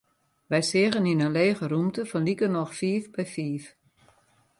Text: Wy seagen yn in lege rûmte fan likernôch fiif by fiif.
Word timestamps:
Wy 0.51 0.61
seagen 0.71 1.09
yn 1.11 1.23
in 1.25 1.35
lege 1.37 1.65
rûmte 1.71 2.01
fan 2.09 2.27
likernôch 2.27 2.73
fiif 2.79 3.05
by 3.13 3.23
fiif. 3.33 3.65